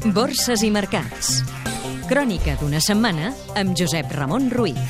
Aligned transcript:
Borses 0.00 0.62
i 0.64 0.70
mercats. 0.72 1.42
Crònica 2.08 2.54
d'una 2.56 2.78
setmana 2.80 3.34
amb 3.60 3.74
Josep 3.76 4.08
Ramon 4.16 4.46
Ruiz. 4.48 4.80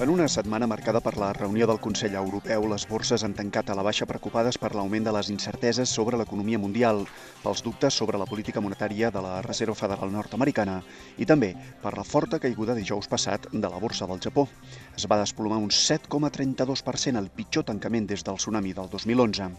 En 0.00 0.08
una 0.08 0.24
setmana 0.32 0.66
marcada 0.66 1.02
per 1.04 1.12
la 1.20 1.28
reunió 1.36 1.66
del 1.68 1.80
Consell 1.84 2.16
Europeu, 2.16 2.64
les 2.72 2.86
borses 2.88 3.20
han 3.22 3.34
tancat 3.36 3.68
a 3.68 3.76
la 3.76 3.84
baixa 3.84 4.08
preocupades 4.08 4.56
per 4.56 4.72
l'augment 4.72 5.04
de 5.04 5.12
les 5.12 5.28
incerteses 5.28 5.92
sobre 5.92 6.16
l'economia 6.16 6.58
mundial, 6.58 7.04
pels 7.42 7.60
dubtes 7.66 7.92
sobre 7.92 8.16
la 8.16 8.28
política 8.28 8.62
monetària 8.64 9.10
de 9.12 9.20
la 9.20 9.42
Reserva 9.44 9.76
Federal 9.76 10.12
nord-americana 10.12 10.78
i 11.18 11.28
també 11.28 11.52
per 11.82 11.92
la 11.98 12.04
forta 12.04 12.40
caiguda 12.40 12.78
dijous 12.78 13.12
passat 13.12 13.50
de 13.52 13.68
la 13.68 13.82
borsa 13.82 14.08
del 14.08 14.24
Japó. 14.24 14.48
Es 14.96 15.04
va 15.04 15.20
desplomar 15.20 15.60
un 15.60 15.68
7,32%, 15.68 17.20
el 17.20 17.28
pitjor 17.28 17.68
tancament 17.68 18.08
des 18.08 18.24
del 18.24 18.40
tsunami 18.40 18.72
del 18.72 18.88
2011. 18.88 19.52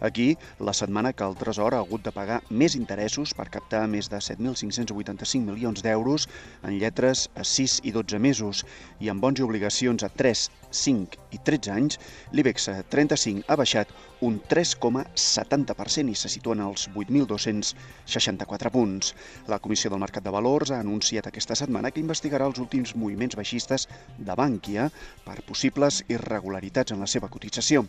Aquí, 0.00 0.36
la 0.60 0.72
setmana 0.72 1.12
que 1.12 1.24
el 1.26 1.36
Tresor 1.36 1.74
ha 1.74 1.82
hagut 1.82 2.04
de 2.06 2.12
pagar 2.14 2.42
més 2.50 2.76
interessos 2.78 3.34
per 3.34 3.48
captar 3.50 3.86
més 3.90 4.08
de 4.12 4.20
7.585 4.22 5.42
milions 5.50 5.82
d'euros 5.82 6.28
en 6.62 6.78
lletres 6.78 7.26
a 7.34 7.44
6 7.44 7.80
i 7.88 7.94
12 7.96 8.20
mesos 8.22 8.64
i 9.00 9.10
en 9.10 9.20
bons 9.20 9.40
i 9.40 9.46
obligacions 9.46 10.06
a 10.06 10.10
3, 10.12 10.44
5 10.70 11.18
i 11.34 11.40
13 11.44 11.72
anys, 11.72 11.98
l'IBEX 12.32 12.68
35 12.92 13.46
ha 13.48 13.56
baixat 13.58 13.92
un 14.20 14.38
3,70% 14.50 16.12
i 16.12 16.16
se 16.18 16.30
situa 16.30 16.56
en 16.56 16.64
els 16.66 16.88
8.264 16.90 18.72
punts. 18.74 19.14
La 19.48 19.60
Comissió 19.62 19.90
del 19.90 20.02
Mercat 20.02 20.26
de 20.26 20.34
Valors 20.34 20.72
ha 20.74 20.80
anunciat 20.82 21.30
aquesta 21.30 21.56
setmana 21.58 21.90
que 21.90 22.02
investigarà 22.02 22.46
els 22.48 22.58
últims 22.62 22.94
moviments 22.96 23.38
baixistes 23.38 23.88
de 24.18 24.38
Bànquia 24.38 24.88
per 25.24 25.40
possibles 25.46 26.02
irregularitats 26.08 26.94
en 26.94 27.04
la 27.04 27.10
seva 27.10 27.30
cotització. 27.32 27.86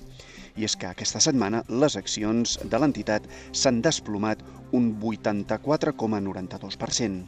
I 0.57 0.63
és 0.65 0.75
que 0.79 0.87
aquesta 0.89 1.19
setmana 1.23 1.63
les 1.69 1.95
accions 1.99 2.59
de 2.63 2.77
l'entitat 2.79 3.23
s'han 3.51 3.81
desplomat 3.81 4.39
un 4.71 4.99
84,92%. 5.01 7.23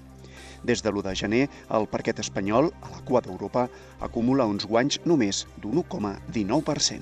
Des 0.64 0.82
de 0.82 0.90
l'1 0.92 1.04
de 1.08 1.16
gener, 1.18 1.50
el 1.74 1.88
parquet 1.90 2.20
espanyol, 2.22 2.72
a 2.82 2.90
la 2.94 3.02
cua 3.06 3.22
d'Europa, 3.26 3.68
acumula 4.00 4.46
uns 4.46 4.66
guanys 4.70 5.00
només 5.06 5.48
d'un 5.62 5.76
1,19%. 5.82 7.02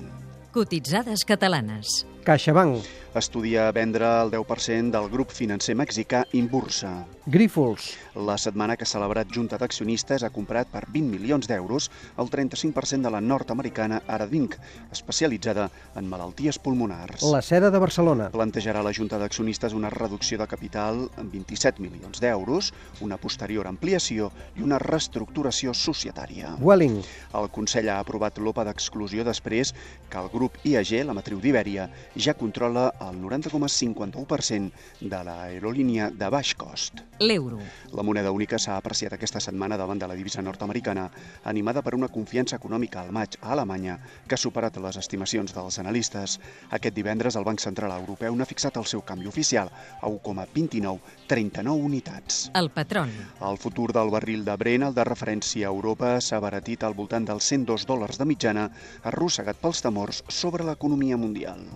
Cotitzades 0.50 1.24
catalanes. 1.28 2.06
CaixaBank, 2.24 2.84
Estudia 3.10 3.64
vendre 3.74 4.06
el 4.06 4.28
10% 4.30 4.92
del 4.94 5.08
grup 5.10 5.32
financer 5.34 5.74
mexicà 5.74 6.20
Inbursa. 6.32 7.06
Grífols, 7.26 7.96
La 8.14 8.36
setmana 8.38 8.76
que 8.76 8.84
ha 8.84 8.90
celebrat 8.90 9.26
Junta 9.34 9.58
d'Accionistes 9.58 10.22
ha 10.22 10.30
comprat 10.30 10.68
per 10.70 10.84
20 10.86 11.10
milions 11.10 11.48
d'euros 11.50 11.88
el 12.18 12.30
35% 12.30 13.02
de 13.02 13.10
la 13.10 13.20
nord-americana 13.20 14.00
Aradinc, 14.06 14.54
especialitzada 14.92 15.70
en 15.96 16.08
malalties 16.08 16.58
pulmonars. 16.58 17.22
la 17.22 17.42
seda 17.42 17.70
de 17.70 17.78
Barcelona, 17.78 18.30
Plantejarà 18.30 18.82
la 18.82 18.92
Junta 18.94 19.18
d'Accionistes 19.18 19.72
una 19.74 19.90
reducció 19.90 20.38
de 20.38 20.46
capital 20.46 21.08
en 21.18 21.30
27 21.30 21.82
milions 21.82 22.20
d'euros, 22.20 22.72
una 23.00 23.16
posterior 23.16 23.66
ampliació 23.66 24.30
i 24.56 24.62
una 24.62 24.78
reestructuració 24.78 25.74
societària. 25.74 26.54
Welling, 26.60 27.02
El 27.34 27.50
Consell 27.50 27.88
ha 27.88 27.98
aprovat 27.98 28.38
l'OPA 28.38 28.64
d'exclusió 28.64 29.24
després 29.24 29.74
que 30.08 30.18
el 30.18 30.28
grup 30.30 30.58
IAG, 30.64 31.04
la 31.06 31.14
matriu 31.14 31.40
d'Ibèria, 31.40 31.90
ja 32.16 32.34
controla 32.34 32.92
el 33.00 33.20
90,51% 33.22 34.70
de 35.00 35.20
l'aerolínia 35.24 36.10
de 36.10 36.30
baix 36.30 36.54
cost. 36.54 37.02
L'euro. 37.20 37.58
La 37.92 38.02
moneda 38.02 38.32
única 38.32 38.58
s'ha 38.58 38.76
apreciat 38.76 39.12
aquesta 39.14 39.40
setmana 39.40 39.76
davant 39.76 39.98
de 40.00 40.08
la 40.08 40.16
divisa 40.18 40.42
nord-americana, 40.42 41.10
animada 41.44 41.82
per 41.82 41.94
una 41.94 42.08
confiança 42.08 42.56
econòmica 42.56 43.02
al 43.02 43.12
maig 43.12 43.36
a 43.40 43.52
Alemanya 43.52 43.98
que 44.26 44.34
ha 44.34 44.40
superat 44.40 44.76
les 44.82 44.96
estimacions 44.96 45.54
dels 45.54 45.78
analistes. 45.78 46.38
Aquest 46.70 46.96
divendres 46.96 47.36
el 47.36 47.44
Banc 47.44 47.60
Central 47.60 47.94
Europeu 47.98 48.34
n'ha 48.36 48.48
fixat 48.48 48.76
el 48.80 48.88
seu 48.88 49.04
canvi 49.06 49.28
oficial 49.28 49.70
a 50.00 50.08
1,2939 50.08 51.76
unitats. 51.90 52.50
El 52.54 52.70
patron. 52.70 53.12
El 53.40 53.58
futur 53.58 53.92
del 53.92 54.10
barril 54.10 54.44
de 54.44 54.56
Brent, 54.56 54.88
el 54.88 54.94
de 54.94 55.04
referència 55.04 55.68
a 55.68 55.74
Europa, 55.74 56.16
s'ha 56.20 56.40
abaratit 56.40 56.84
al 56.84 56.94
voltant 56.94 57.28
dels 57.28 57.52
102 57.52 57.86
dòlars 57.86 58.18
de 58.18 58.26
mitjana, 58.26 58.70
arrossegat 59.04 59.60
pels 59.60 59.84
temors 59.84 60.24
sobre 60.28 60.64
l'economia 60.64 61.16
mundial. 61.20 61.66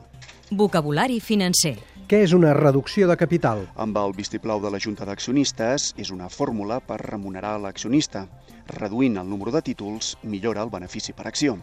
Vocabulari 0.54 1.18
financer. 1.18 1.74
què 2.06 2.20
és 2.22 2.32
una 2.36 2.52
reducció 2.54 3.08
de 3.08 3.16
capital? 3.18 3.64
Amb 3.80 3.96
el 3.98 4.12
vistiplau 4.14 4.60
de 4.62 4.70
la 4.70 4.78
Junta 4.78 5.06
d'Accionistes, 5.08 5.94
és 5.98 6.10
una 6.14 6.28
fórmula 6.30 6.76
per 6.78 6.98
remunerar 7.00 7.56
l'accionista. 7.58 8.26
Reduint 8.68 9.16
el 9.18 9.28
número 9.28 9.50
de 9.50 9.62
títols, 9.66 10.12
millora 10.22 10.62
el 10.62 10.70
benefici 10.70 11.12
per 11.16 11.26
acció. 11.26 11.56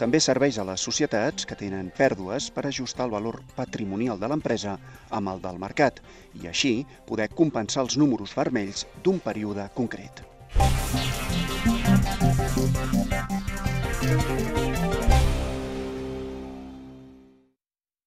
També 0.00 0.18
serveix 0.20 0.58
a 0.58 0.64
les 0.66 0.82
societats 0.82 1.46
que 1.46 1.56
tenen 1.60 1.92
pèrdues 1.96 2.50
per 2.50 2.66
ajustar 2.66 3.06
el 3.06 3.14
valor 3.14 3.42
patrimonial 3.54 4.18
de 4.18 4.28
l'empresa 4.32 4.74
amb 5.10 5.32
el 5.32 5.40
del 5.44 5.60
mercat 5.62 6.02
i 6.42 6.50
així 6.50 6.74
poder 7.06 7.28
compensar 7.30 7.84
els 7.86 7.96
números 7.96 8.34
vermells 8.34 8.86
d'un 9.04 9.20
període 9.20 9.70
concret. 9.78 10.24